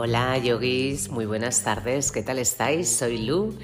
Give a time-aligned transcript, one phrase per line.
[0.00, 2.88] Hola yogis, muy buenas tardes, ¿qué tal estáis?
[2.88, 3.58] Soy Lu.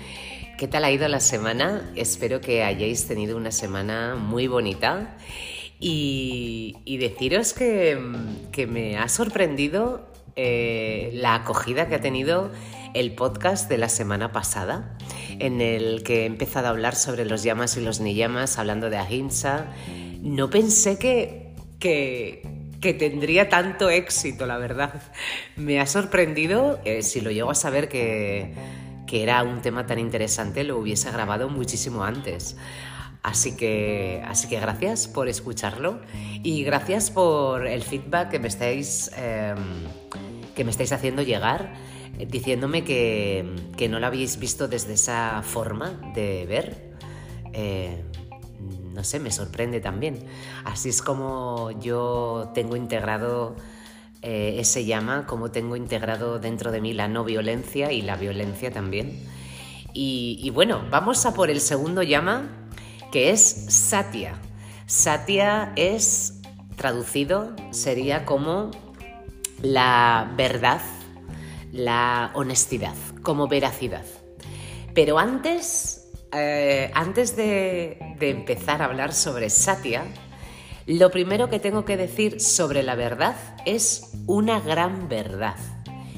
[0.59, 1.93] ¿Qué tal ha ido la semana?
[1.95, 5.17] Espero que hayáis tenido una semana muy bonita
[5.79, 7.97] y, deciros que,
[8.67, 12.51] me ha sorprendido eh, la acogida que ha tenido
[12.95, 14.99] el podcast de la semana pasada,
[15.39, 18.97] en el que he empezado a hablar sobre los llamas y los niyamas, hablando de
[18.97, 19.73] ahimsa.
[20.21, 22.54] No pensé que, que,
[22.85, 24.93] que tendría tanto éxito, la verdad.
[25.57, 28.53] Me ha sorprendido, eh, si lo llego a saber que,
[29.07, 32.59] que era un tema tan interesante, lo hubiese grabado muchísimo antes.
[33.23, 36.03] Así que, así que gracias por escucharlo
[36.43, 39.57] y gracias por el feedback que me estáis, em,
[40.55, 41.73] que me estáis haciendo llegar,
[42.19, 43.47] eh, diciéndome que,
[43.79, 46.93] que, no lo habéis visto desde esa forma de ver.
[47.55, 48.05] Eh,
[48.95, 50.25] no sé, me sorprende también.
[50.65, 53.57] Así es como yo tengo integrado
[54.23, 58.73] eh, ese llama, como tengo integrado dentro de mí la no violencia y la violencia
[58.73, 59.21] también.
[59.97, 62.49] Y, bueno, vamos a por el segundo llama,
[63.13, 64.35] que es Satya.
[64.87, 66.41] Satya es
[66.75, 68.73] traducido, sería como
[69.63, 70.81] la verdad,
[71.71, 74.05] la honestidad, como veracidad.
[74.95, 75.94] Pero antes
[76.35, 80.05] eh, antes de, empezar a hablar sobre Satya,
[80.87, 85.57] lo primero que tengo que decir sobre la verdad es una gran verdad.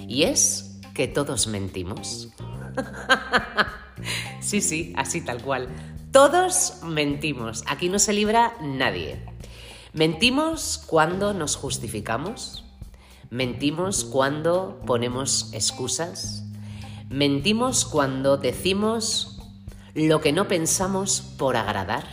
[0.09, 2.29] Y es que todos mentimos.
[4.41, 5.69] sí, sí, así tal cual.
[6.13, 7.63] Todos mentimos.
[7.67, 9.21] Aquí no se libra nadie.
[9.93, 12.65] Mentimos cuando nos justificamos.
[13.31, 16.45] Mentimos cuando ponemos excusas.
[17.11, 19.36] Mentimos cuando decimos
[19.97, 22.05] lo que no pensamos por agradar.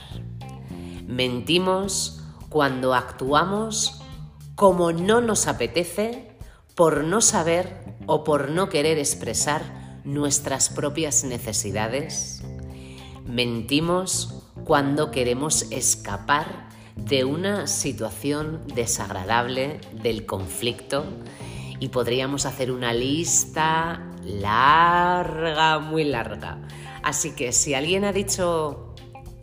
[1.06, 4.00] Mentimos cuando actuamos
[4.56, 6.38] como no nos apetece
[6.76, 12.42] por no saber o por no querer expresar nuestras propias necesidades.
[13.26, 21.04] Mentimos cuando queremos escapar de una situación desagradable del conflicto
[21.82, 26.60] y podríamos hacer una lista larga, muy larga
[27.04, 28.96] Así que si alguien ha dicho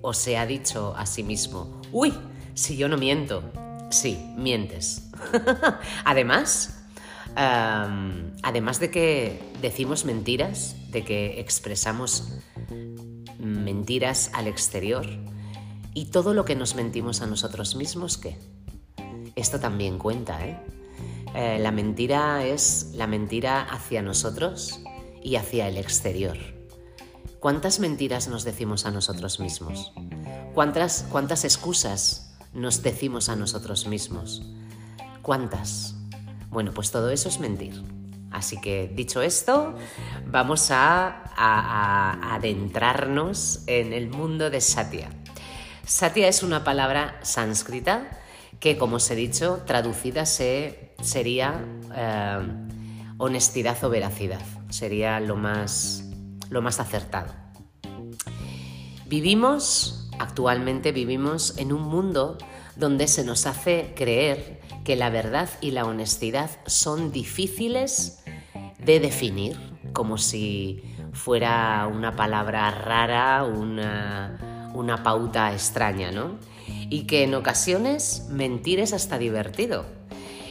[0.02, 2.12] o se ha dicho a sí mismo, uy,
[2.54, 3.42] si yo no miento,
[3.90, 5.10] sí, mientes.
[6.04, 6.82] además,
[7.34, 12.28] además de que decimos mentiras, de que expresamos
[13.38, 15.06] mentiras al exterior,
[15.92, 18.38] y todo lo que nos mentimos a nosotros mismos, ¿qué?
[19.36, 20.58] Esto también cuenta, ¿eh?
[21.34, 24.80] eh la mentira es la mentira hacia nosotros
[25.22, 26.59] y hacia el exterior.
[27.40, 29.94] ¿Cuántas mentiras nos decimos a nosotros mismos?
[30.52, 34.42] ¿Cuántas, cuántas excusas nos decimos a nosotros mismos?
[35.22, 35.94] ¿Cuántas?
[36.50, 37.82] Bueno, pues todo eso es mentir.
[38.30, 39.74] Así que dicho esto,
[40.26, 41.24] vamos a,
[42.34, 45.08] adentrarnos en el mundo de Satya.
[45.86, 48.20] Satya es una palabra sánscrita
[48.60, 51.64] que, como os he dicho, traducida se, sería
[51.96, 52.38] eh,
[53.16, 54.42] honestidad o veracidad.
[54.68, 56.09] Sería lo más
[56.50, 57.32] lo más acertado.
[59.06, 62.38] Vivimos, actualmente vivimos en un mundo
[62.76, 68.22] donde se nos hace creer que la verdad y la honestidad son difíciles
[68.78, 69.58] de definir,
[69.92, 76.38] como si fuera una palabra rara, una, una pauta extraña, ¿no?
[76.88, 79.84] Y que en ocasiones mentir es hasta divertido.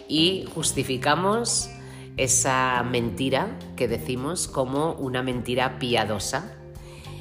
[0.08, 1.70] Y justificamos
[2.20, 6.52] esa mentira que decimos como una mentira piadosa.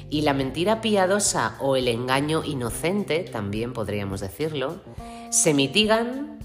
[0.09, 4.81] Y la mentira piadosa o el engaño inocente, también podríamos decirlo,
[5.29, 6.39] se mitigan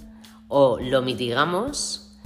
[0.49, 2.17] o lo mitigamos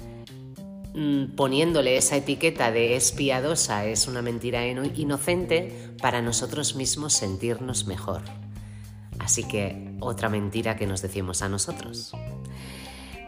[0.95, 7.87] mm, poniéndole esa etiqueta de es piadosa, es una mentira inocente, para nosotros mismos sentirnos
[7.87, 8.23] mejor.
[9.19, 12.13] Así que otra mentira que nos decimos a nosotros.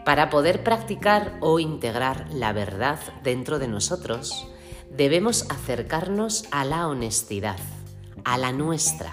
[0.05, 4.47] Para poder practicar o integrar la verdad dentro de nosotros,
[4.89, 7.59] debemos acercarnos a la honestidad,
[8.23, 9.11] a la nuestra.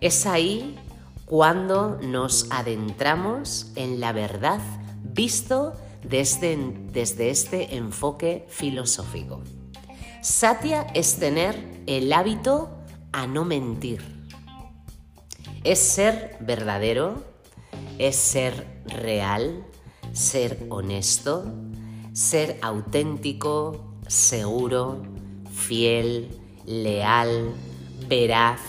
[0.00, 0.78] Es ahí
[1.26, 4.60] cuando nos adentramos en la verdad
[5.02, 6.56] visto desde,
[6.90, 9.42] desde este enfoque filosófico.
[10.22, 12.70] Satya es tener el hábito
[13.12, 14.02] a no mentir.
[15.64, 17.29] Es ser verdadero,
[18.00, 19.62] es ser real,
[20.14, 21.44] ser honesto,
[22.14, 25.02] ser auténtico, seguro,
[25.52, 26.28] fiel,
[26.64, 27.52] leal,
[28.08, 28.60] veraz.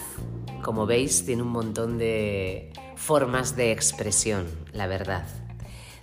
[0.62, 5.26] Como veis, tiene un montón de formas de expresión, la verdad.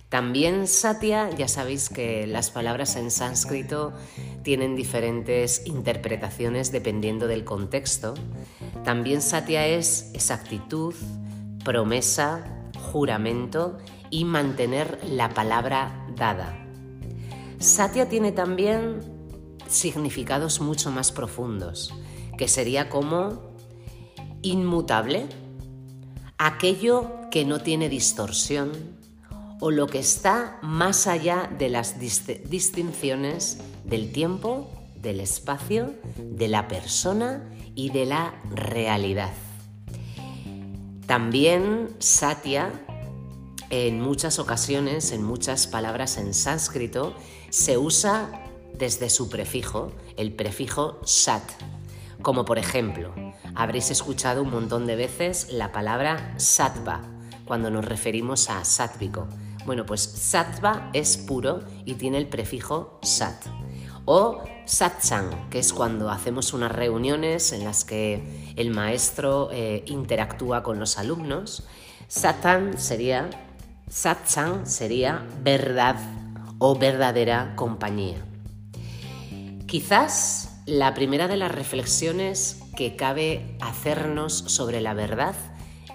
[0.09, 3.93] También satya, ya sabéis que las palabras en sánscrito
[4.41, 8.15] tienen diferentes interpretaciones dependiendo del contexto.
[8.83, 10.95] También satya es exactitud,
[11.63, 13.77] promesa, juramento
[14.09, 16.65] y mantener la palabra dada.
[17.59, 19.01] Satya tiene también
[19.67, 21.93] significados mucho más profundos,
[22.37, 23.53] que sería como
[24.41, 25.27] inmutable,
[26.37, 28.71] aquello que no tiene distorsión,
[29.61, 36.67] o lo que está más allá de las distinciones del tiempo, del espacio, de la
[36.67, 37.43] persona
[37.75, 39.33] y de la realidad.
[41.09, 42.71] También Satya,
[43.71, 47.15] en muchas ocasiones, en muchas palabras en sánscrito,
[47.49, 48.29] se usa
[48.75, 51.41] desde su prefijo, el prefijo sat,
[52.21, 53.11] como por ejemplo,
[53.55, 57.01] habréis escuchado un montón de veces la palabra sattva
[57.43, 59.27] cuando nos referimos a sátvico,
[59.65, 63.47] bueno, pues sattva es puro y tiene el prefijo sat.
[64.05, 70.63] O satsang, que es cuando hacemos unas reuniones en las que el maestro eh, interactúa
[70.63, 71.63] con los alumnos.
[72.07, 73.29] Satan sería,
[73.89, 75.95] satsang sería verdad
[76.57, 78.17] o verdadera compañía.
[79.67, 85.35] Quizás la primera de las reflexiones que cabe hacernos sobre la verdad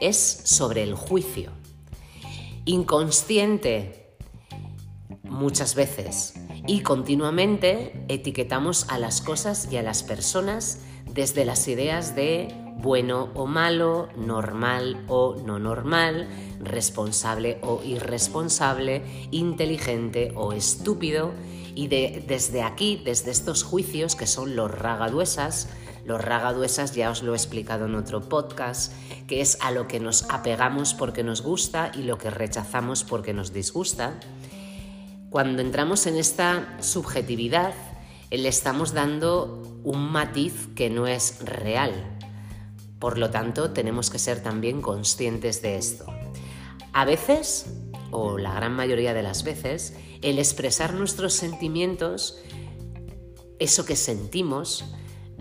[0.01, 1.51] es sobre el juicio
[2.65, 4.17] inconsciente
[5.23, 6.35] muchas veces
[6.67, 10.81] y continuamente etiquetamos a las cosas y a las personas
[11.11, 16.29] desde las ideas de bueno o malo, normal o no normal,
[16.61, 21.33] responsable o irresponsable, inteligente o estúpido
[21.75, 25.69] y desde aquí, desde estos juicios que son los ragaduesas,
[26.05, 28.93] los ragaduesas ya os lo he explicado en otro podcast,
[29.27, 33.33] que es a lo que nos apegamos porque nos gusta y lo que rechazamos porque
[33.33, 34.21] nos disgusta.
[35.35, 37.75] Cuando entramos en esta subjetividad,
[38.31, 41.93] le estamos dando un matiz que no es real.
[43.01, 46.07] Por lo tanto, tenemos que ser también conscientes de esto.
[46.93, 47.67] A veces,
[48.13, 52.39] o la gran mayoría de las veces, el expresar nuestros sentimientos,
[53.59, 54.85] eso que sentimos,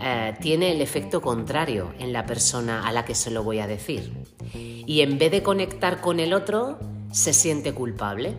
[0.00, 3.68] eh, tiene el efecto contrario en la persona a la que se lo voy a
[3.68, 4.12] decir.
[4.54, 6.80] Y en vez de conectar con el otro,
[7.12, 8.34] se siente culpable.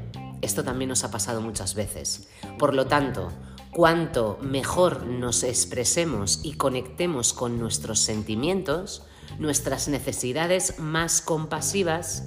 [0.46, 2.28] Esto también nos ha pasado muchas veces.
[2.60, 3.32] Por lo tanto,
[3.72, 9.02] cuanto mejor nos expresemos y conectemos con nuestros sentimientos,
[9.40, 12.26] nuestras necesidades más compasivas,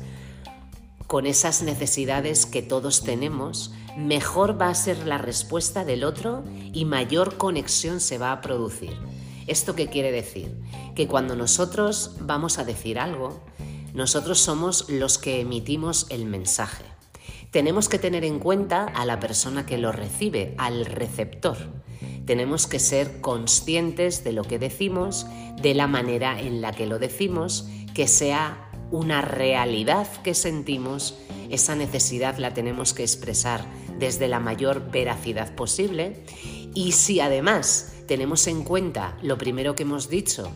[1.06, 6.42] con esas necesidades que todos tenemos, mejor va a ser la respuesta del otro
[6.72, 8.98] y mayor conexión se va a producir.
[9.46, 10.60] ¿Esto qué quiere decir?
[10.96, 13.40] Que cuando nosotros vamos a decir algo,
[13.94, 16.97] nosotros somos los que emitimos el mensaje.
[17.50, 21.56] Tenemos que tener en cuenta a la persona que lo recibe, al receptor.
[22.26, 25.26] Tenemos que ser conscientes de lo que decimos,
[25.60, 31.18] de la manera en la que lo decimos, que sea una realidad que sentimos,
[31.50, 33.64] esa necesidad la tenemos que expresar
[33.98, 36.24] desde la mayor veracidad posible
[36.74, 40.52] y si además tenemos en cuenta lo primero que hemos dicho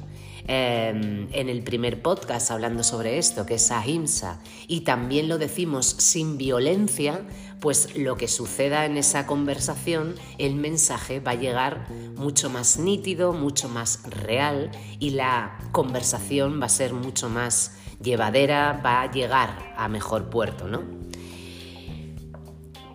[0.47, 5.87] em, en el primer podcast hablando sobre esto, que es ahimsa, y también lo decimos
[5.99, 7.23] sin violencia,
[7.61, 13.32] pues lo que suceda en esa conversación, el mensaje va a llegar mucho más nítido,
[13.32, 19.75] mucho más real y la conversación va a ser mucho más llevadera, va a llegar
[19.77, 20.82] a mejor puerto, ¿no?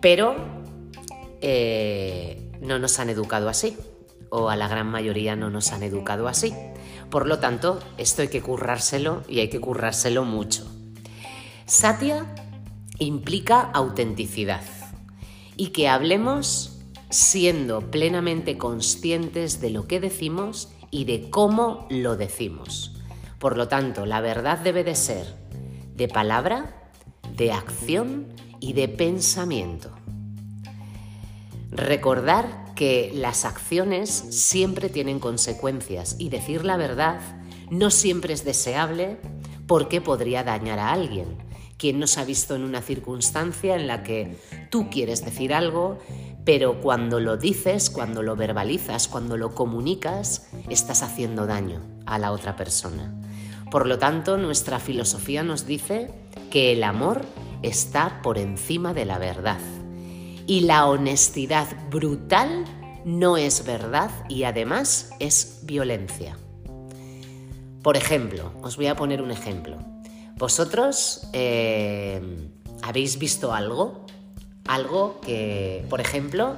[0.02, 0.36] Pero
[1.40, 3.76] eh, no nos han educado así
[4.30, 6.54] o a la gran mayoría no nos han educado así.
[7.10, 10.70] Por lo tanto, esto hay que currárselo y hay que currárselo mucho.
[11.66, 12.26] Satya
[12.98, 14.62] implica autenticidad
[15.56, 16.78] y que hablemos
[17.10, 22.94] siendo plenamente conscientes de lo que decimos y de cómo lo decimos.
[23.38, 25.26] Por lo tanto, la verdad debe de ser
[25.94, 26.90] de palabra,
[27.36, 28.28] de acción
[28.60, 29.90] y de pensamiento.
[31.70, 37.18] Recordar que las acciones siempre tienen consecuencias y decir la verdad
[37.72, 39.18] no siempre es deseable
[39.66, 41.38] porque podría dañar a alguien.
[41.76, 44.36] ¿Quién nos ha visto en una circunstancia en la que
[44.70, 45.98] tú quieres decir algo,
[46.44, 52.30] pero cuando lo dices, cuando lo verbalizas, cuando lo comunicas, estás haciendo daño a la
[52.30, 53.12] otra persona?
[53.72, 56.12] Por lo tanto, nuestra filosofía nos dice
[56.52, 57.24] que el amor
[57.62, 59.58] está por encima de la verdad
[60.48, 62.64] y la honestidad brutal
[63.04, 66.36] no es verdad y además es violencia.
[67.84, 69.78] Por ejemplo, os voy a poner un ejemplo.
[70.36, 72.20] ¿Vosotros eh,
[72.82, 74.04] habéis visto algo
[74.68, 76.56] algo que, por ejemplo,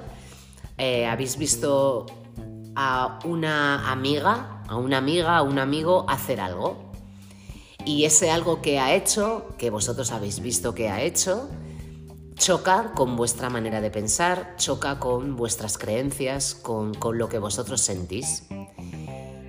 [0.76, 2.06] eh, habéis visto
[2.74, 6.92] a una amiga, a una amiga, a un amigo hacer algo.
[7.86, 11.48] Y ese algo que ha hecho, que vosotros habéis visto que ha hecho,
[12.40, 17.82] choca con vuestra manera de pensar, choca con vuestras creencias, con, con lo que vosotros
[17.82, 18.44] sentís.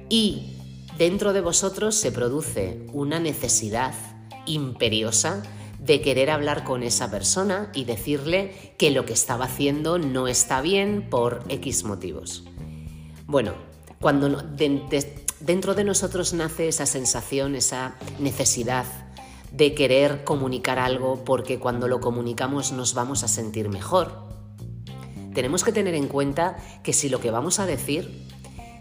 [0.10, 0.58] Y
[0.98, 3.94] dentro de vosotros se produce una necesidad
[4.46, 5.42] imperiosa
[5.80, 10.60] de querer hablar con esa persona y decirle que lo que estaba haciendo no está
[10.60, 12.44] bien por X motivos.
[13.26, 13.54] Bueno,
[14.02, 14.28] cuando
[15.40, 18.86] dentro de nosotros nace esa sensación, esa necesidad
[19.52, 24.12] de querer comunicar algo porque cuando lo comunicamos nos vamos a sentir mejor,
[25.34, 28.28] tenemos que tener en cuenta que si lo que vamos a decir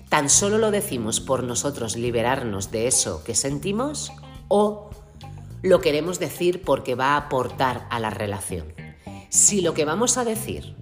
[0.09, 4.12] tan solo lo decimos por nosotros liberarnos de eso que sentimos
[4.49, 4.91] o
[5.62, 8.73] lo queremos decir porque va a aportar a la relación.
[9.29, 10.75] Si lo que vamos a decir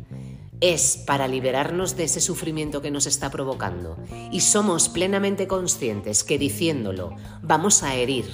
[0.61, 3.97] es para liberarnos de ese sufrimiento que nos está provocando
[4.33, 8.26] y somos plenamente conscientes que diciéndolo vamos a herir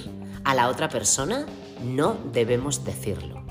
[0.45, 1.45] a la otra persona,
[1.83, 3.43] no debemos decirlo.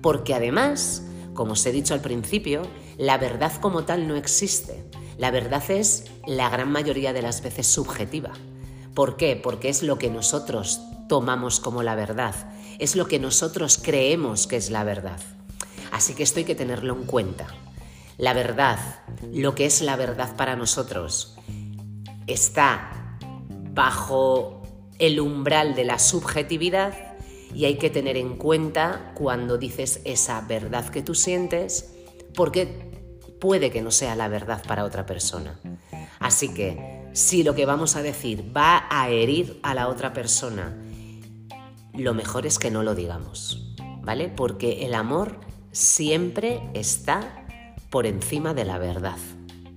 [0.00, 1.02] Porque además,
[1.34, 2.62] como os he dicho al principio,
[2.96, 4.84] la verdad como tal no existe.
[5.18, 8.32] La verdad es la gran mayoría de las veces subjetiva.
[8.94, 9.36] ¿Por qué?
[9.36, 12.34] Porque es lo que nosotros tomamos como la verdad,
[12.78, 15.20] es lo que nosotros creemos que es la verdad.
[15.92, 17.46] Así que esto hay que tenerlo en cuenta.
[18.18, 18.78] La verdad,
[19.32, 21.36] lo que es la verdad para nosotros,
[22.26, 23.18] está
[23.72, 24.55] bajo
[24.98, 26.94] el umbral de la subjetividad
[27.54, 31.94] y hay que tener en cuenta cuando dices esa verdad que tú sientes,
[32.34, 32.68] porque
[33.40, 35.60] puede que no sea la verdad para otra persona.
[36.18, 40.76] Así que si lo que vamos a decir va a herir a la otra persona
[41.96, 44.28] lo mejor es que no lo digamos, ¿vale?
[44.28, 45.40] Porque el amor
[45.72, 47.46] siempre está
[47.90, 49.16] por encima de la verdad,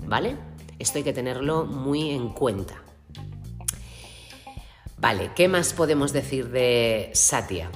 [0.05, 0.35] ¿vale?
[0.79, 2.83] Esto hay que tenerlo muy en cuenta.
[5.01, 7.71] Vale, ¿qué más podemos decir de Satya?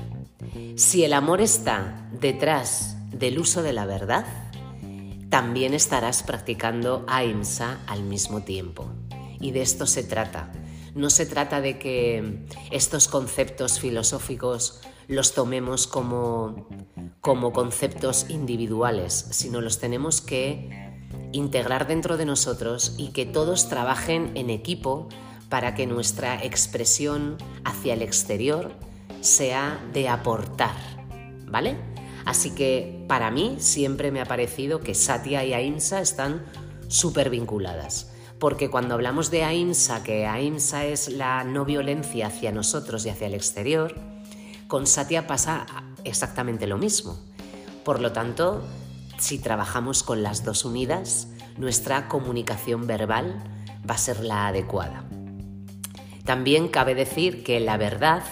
[0.75, 4.25] Si el amor está detrás del uso de la verdad,
[5.29, 8.91] también estarás practicando ahimsa al mismo tiempo.
[9.39, 10.51] Y de esto se trata,
[10.95, 16.67] no se trata de que estos conceptos filosóficos los tomemos como,
[17.21, 20.91] como conceptos individuales, sino los tenemos que
[21.31, 25.07] integrar dentro de nosotros y que todos trabajen en equipo
[25.53, 28.71] para que nuestra expresión hacia el exterior
[29.21, 30.73] sea de aportar,
[31.45, 31.77] ¿vale?
[32.25, 36.43] Así que para mí siempre me ha parecido que Satya y Ahimsa están
[36.87, 43.05] súper vinculadas porque cuando hablamos de AIMSA, que AIMSA es la no violencia hacia nosotros
[43.05, 43.93] y hacia el exterior,
[44.67, 45.67] con Satya pasa
[46.03, 47.19] exactamente lo mismo.
[47.85, 48.63] Por lo tanto,
[49.19, 53.43] si trabajamos con las dos unidas, nuestra comunicación verbal
[53.87, 55.05] va a ser la adecuada.
[56.25, 58.23] También cabe decir que la verdad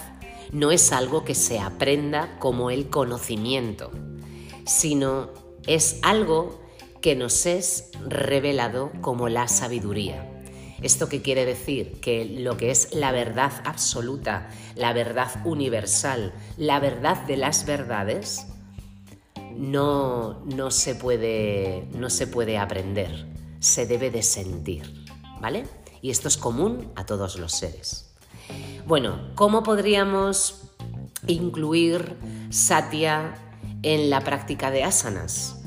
[0.51, 3.91] no es algo que se aprenda como el conocimiento,
[4.65, 5.29] sino
[5.67, 6.61] es algo
[7.01, 10.27] que nos es revelado como la sabiduría.
[10.81, 11.99] ¿Esto qué quiere decir?
[12.01, 18.47] Que lo que es la verdad absoluta, la verdad universal, la verdad de las verdades,
[19.55, 23.27] no, no, se, puede, no se puede aprender,
[23.59, 25.05] se debe de sentir,
[25.39, 25.65] ¿vale?
[26.01, 28.15] Y esto es común a todos los seres.
[28.85, 30.61] Bueno, ¿cómo podríamos
[31.27, 32.17] incluir
[32.49, 33.35] Satya
[33.83, 35.61] en la práctica de asanas?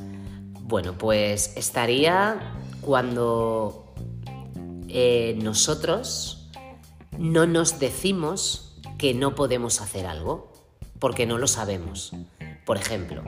[0.61, 3.95] Bueno, pues estaría cuando
[4.89, 6.51] eh, nosotros
[7.19, 10.53] no nos decimos que no podemos hacer algo,
[10.99, 12.13] porque no lo sabemos.
[12.65, 13.23] Por ejemplo,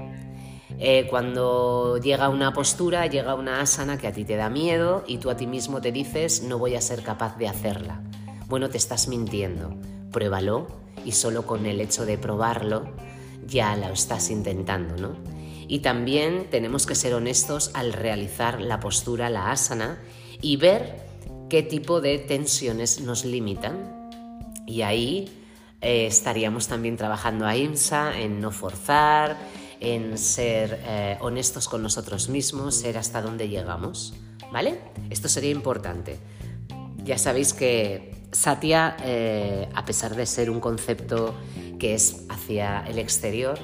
[0.78, 5.18] eh, cuando llega una postura, llega una asana que a ti te da miedo y
[5.18, 8.02] tú a ti mismo te dices no voy a ser capaz de hacerla.
[8.48, 9.74] Bueno, te estás mintiendo.
[10.12, 10.66] Pruébalo
[11.04, 12.84] y solo con el hecho de probarlo
[13.46, 15.16] ya lo estás intentando, ¿no?
[15.68, 19.98] Y también tenemos que ser honestos al realizar la postura, la asana,
[20.40, 21.06] y ver
[21.48, 24.10] qué tipo de tensiones nos limitan.
[24.66, 25.28] Y ahí
[25.80, 29.36] eh, estaríamos también trabajando a IMSA en no forzar,
[29.80, 34.14] en ser eh, honestos con nosotros mismos, ser hasta dónde llegamos.
[34.52, 34.80] ¿Vale?
[35.10, 36.18] Esto sería importante.
[37.04, 41.34] Ya sabéis que Satya, eh, a pesar de ser un concepto
[41.78, 43.58] que es hacia el exterior,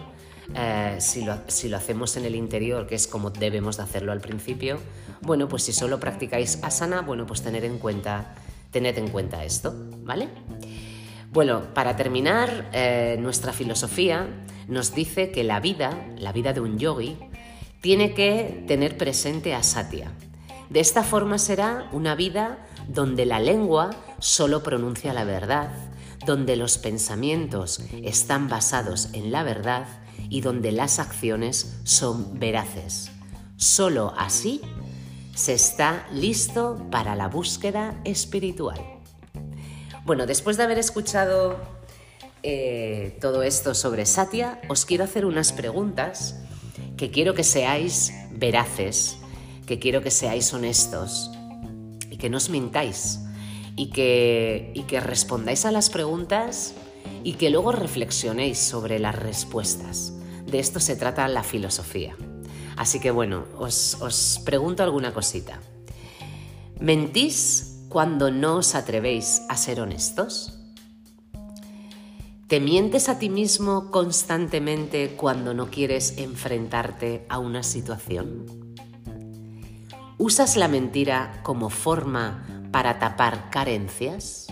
[0.55, 4.79] eh, si, lo, hacemos en el interior, que es como debemos de hacerlo al principio,
[5.23, 8.35] bueno, pues si solo practicáis asana, bueno, pues en cuenta,
[8.71, 10.29] tened en cuenta esto, ¿vale?
[11.33, 14.29] Bueno, para terminar, eh, nuestra filosofía
[14.69, 17.17] nos dice que la vida, la vida de un yogi,
[17.81, 20.13] tiene que tener presente a Satya.
[20.69, 25.71] De esta forma será una vida donde la lengua solo pronuncia la verdad,
[26.27, 29.87] donde los pensamientos están basados en la verdad
[30.29, 33.11] y donde las acciones son veraces.
[33.57, 34.61] Solo así
[35.35, 38.92] se está listo para la búsqueda espiritual.
[40.05, 41.57] Bueno, después de haber escuchado
[42.43, 46.41] eh, todo esto sobre Satya, os quiero hacer unas preguntas
[46.97, 49.19] que quiero que seáis veraces,
[49.65, 51.31] que quiero que seáis honestos
[52.11, 53.21] y que no os mintáis
[53.77, 56.75] y que, y que respondáis a las preguntas
[57.23, 60.15] y que luego reflexionéis sobre las respuestas.
[60.45, 62.17] De esto se trata la filosofía.
[62.77, 65.61] Así que bueno, os, os pregunto alguna cosita.
[66.81, 70.59] ¿Mentís cuando no os atrevéis a ser honestos?
[72.49, 78.47] ¿Te mientes a ti mismo constantemente cuando no quieres enfrentarte a una situación?
[80.17, 84.47] ¿Usas la mentira como forma para tapar carencias?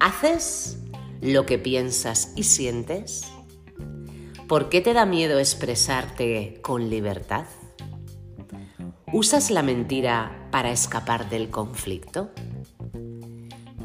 [0.00, 0.78] ¿Haces
[1.20, 3.30] lo que piensas y sientes?
[4.46, 7.44] ¿Por qué te da miedo expresarte con libertad?
[9.12, 12.30] ¿Usas la mentira para escapar del conflicto?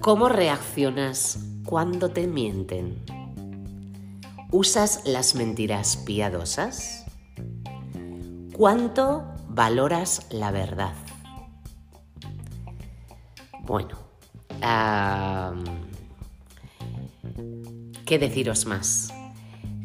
[0.01, 3.01] ¿Cómo reaccionas cuando te mienten?
[4.51, 7.05] ¿Usas las mentiras piadosas?
[8.51, 10.93] ¿Cuánto valoras la verdad?
[13.61, 13.97] Bueno,
[18.05, 19.13] ¿qué deciros más?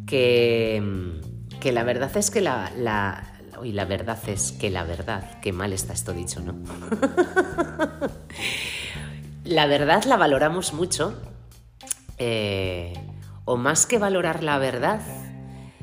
[0.04, 0.82] Que,
[1.62, 5.92] la verdad es que la, y la verdad es que la verdad, qué mal está
[5.92, 6.54] esto dicho, ¿no?
[9.44, 11.14] la verdad la valoramos mucho,
[12.18, 12.92] eh,
[13.44, 15.00] o más que valorar la verdad,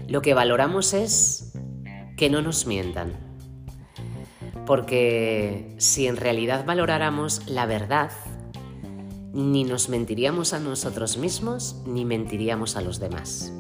[0.08, 1.53] lo que valoramos es
[2.17, 3.13] que no nos mientan.
[4.66, 8.11] Porque si en realidad valoráramos la verdad,
[9.33, 13.51] ni nos mentiríamos a nosotros mismos, ni mentiríamos a los demás.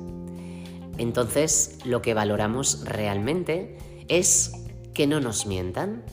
[0.97, 4.53] Entonces, lo que valoramos realmente es
[4.93, 6.03] que no nos mientan.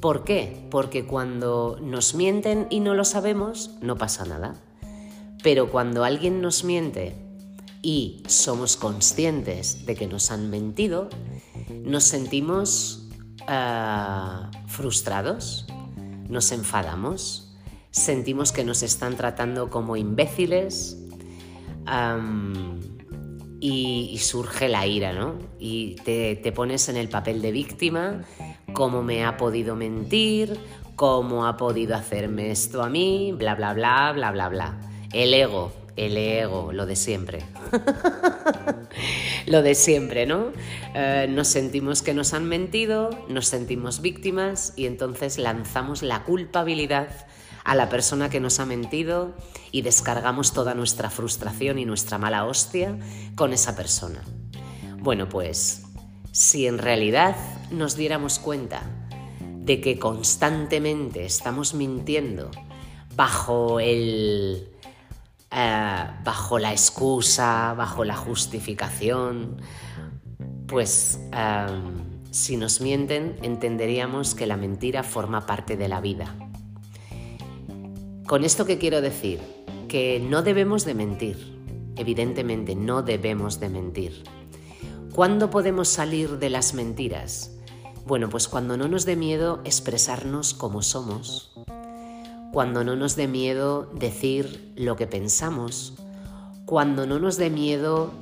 [0.00, 0.66] ¿Por qué?
[0.70, 4.54] Porque cuando nos mienten y no lo sabemos, no pasa nada.
[5.42, 7.14] Pero cuando alguien nos miente
[7.82, 11.08] y somos conscientes de que nos han mentido,
[11.84, 13.06] nos sentimos
[13.48, 15.66] Ah, frustrados,
[16.28, 17.54] nos enfadamos,
[17.92, 20.98] sentimos que nos están tratando como imbéciles
[23.68, 25.34] y, surge la ira, ¿no?
[25.58, 28.24] Y te, te pones en el papel de víctima,
[28.72, 30.58] cómo me ha podido mentir,
[30.94, 34.80] cómo ha podido hacerme esto a mí, bla, bla, bla, bla, bla, bla.
[35.12, 37.44] El ego, el ego, lo de siempre.
[39.46, 40.52] lo de siempre, ¿no?
[40.94, 47.08] Eh, nos sentimos que nos han mentido, nos sentimos víctimas y entonces lanzamos la culpabilidad
[47.64, 49.34] a la persona que nos ha mentido
[49.72, 52.96] y descargamos toda nuestra frustración y nuestra mala hostia
[53.34, 54.22] con esa persona.
[54.98, 55.82] Bueno, pues
[56.30, 57.36] si en realidad
[57.70, 58.82] nos diéramos cuenta
[59.40, 62.50] de que constantemente estamos mintiendo
[63.16, 64.68] bajo el
[65.50, 69.60] eh, bajo la excusa, bajo la justificación,
[70.66, 76.34] pues em, si nos mienten entenderíamos que la mentira forma parte de la vida.
[78.26, 79.40] Con esto que quiero decir,
[79.88, 81.56] que no debemos de mentir,
[81.96, 84.24] evidentemente no debemos de mentir.
[85.14, 87.52] ¿Cuándo podemos salir de las mentiras?
[88.04, 91.54] Bueno, pues cuando no nos dé miedo expresarnos como somos,
[92.56, 95.92] cuando no nos dé miedo decir lo que pensamos,
[96.64, 98.14] cuando no nos dé miedo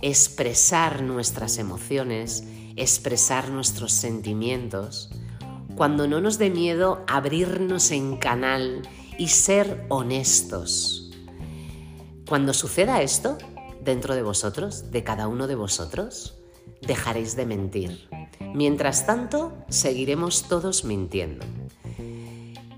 [0.00, 2.42] expresar nuestras emociones,
[2.74, 5.10] expresar nuestros sentimientos,
[5.76, 8.82] cuando no nos dé miedo abrirnos en canal
[9.16, 11.12] y ser honestos.
[12.28, 13.38] Cuando suceda esto
[13.80, 16.34] dentro de vosotros, de cada uno de vosotros,
[16.80, 18.08] dejaréis de mentir.
[18.54, 21.46] Mientras tanto, seguiremos todos mintiendo.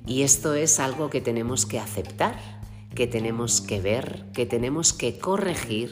[0.07, 2.39] Y esto es algo que tenemos que aceptar,
[2.95, 5.91] que tenemos que ver, que tenemos que corregir.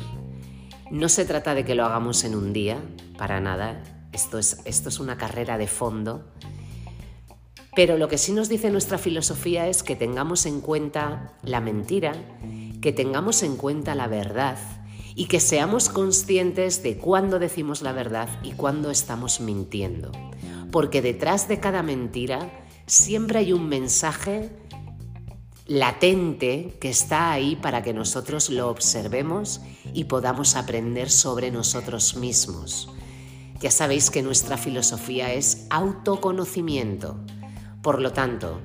[0.90, 2.78] No se trata de que lo hagamos en un día,
[3.18, 3.82] para nada.
[4.12, 6.24] Esto es, esto es una carrera de fondo.
[7.74, 12.12] Pero lo que sí nos dice nuestra filosofía es que tengamos en cuenta la mentira,
[12.80, 14.58] que tengamos en cuenta la verdad
[15.16, 20.12] y que seamos conscientes de cuándo decimos la verdad y cuándo estamos mintiendo.
[20.70, 24.50] Porque detrás de cada mentira siempre hay un mensaje
[25.66, 29.62] latente que está ahí para que nosotros lo observemos
[29.94, 32.90] y podamos aprender sobre nosotros mismos.
[33.60, 37.16] Ya sabéis que nuestra filosofía es autoconocimiento.
[37.82, 38.60] Por lo tanto,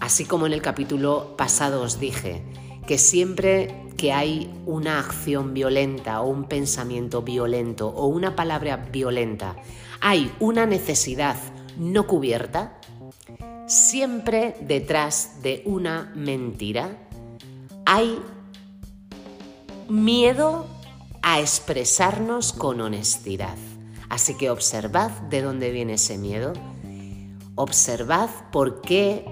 [0.00, 2.44] así como en el capítulo pasado os dije,
[2.86, 9.54] que siempre que hay una acción violenta o un pensamiento violento o una palabra violenta,
[10.00, 11.36] hay una necesidad
[11.78, 12.80] no cubierta,
[13.66, 16.98] siempre detrás de una mentira
[17.86, 18.20] hay
[19.88, 20.66] miedo
[21.22, 23.56] a expresarnos con honestidad.
[24.08, 26.52] Así que observad de dónde viene ese miedo.
[27.54, 29.24] Observad por qué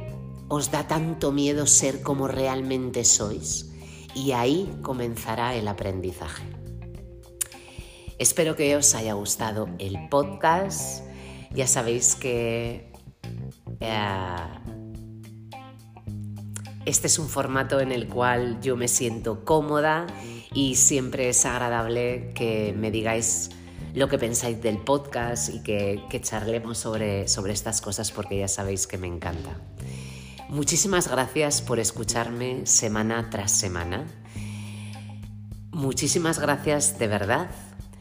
[0.48, 3.70] os da tanto miedo ser como realmente sois.
[4.14, 6.44] Y ahí comenzará el aprendizaje.
[8.18, 11.04] Espero que os haya gustado el podcast.
[11.54, 12.91] Ya sabéis que
[16.84, 20.06] este es un formato en el cual yo me siento cómoda
[20.54, 23.50] y siempre es agradable que me digáis
[23.94, 28.86] lo que pensáis del podcast y que, charlemos sobre, sobre estas cosas porque ya sabéis
[28.86, 29.60] que me encanta.
[30.48, 34.06] Muchísimas gracias por escucharme semana tras semana.
[35.70, 37.50] Muchísimas gracias de verdad.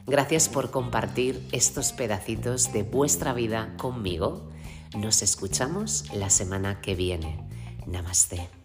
[0.08, 4.51] Gracias por compartir estos pedacitos de vuestra vida conmigo.
[4.96, 7.40] Nos escuchamos la semana que viene.
[7.88, 8.61] Namaste.